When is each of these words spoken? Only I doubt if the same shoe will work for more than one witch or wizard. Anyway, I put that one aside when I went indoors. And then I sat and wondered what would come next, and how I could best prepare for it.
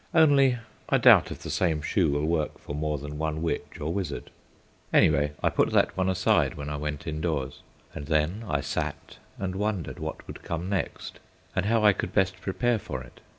Only 0.15 0.57
I 0.89 0.97
doubt 0.97 1.29
if 1.29 1.43
the 1.43 1.51
same 1.51 1.83
shoe 1.83 2.09
will 2.09 2.25
work 2.25 2.57
for 2.57 2.73
more 2.73 2.97
than 2.97 3.19
one 3.19 3.43
witch 3.43 3.79
or 3.79 3.93
wizard. 3.93 4.31
Anyway, 4.91 5.33
I 5.43 5.49
put 5.51 5.69
that 5.73 5.95
one 5.95 6.09
aside 6.09 6.55
when 6.55 6.71
I 6.71 6.75
went 6.75 7.05
indoors. 7.05 7.61
And 7.93 8.07
then 8.07 8.43
I 8.47 8.61
sat 8.61 9.19
and 9.37 9.53
wondered 9.55 9.99
what 9.99 10.25
would 10.25 10.41
come 10.41 10.67
next, 10.67 11.19
and 11.55 11.67
how 11.67 11.85
I 11.85 11.93
could 11.93 12.13
best 12.13 12.41
prepare 12.41 12.79
for 12.79 13.03
it. 13.03 13.21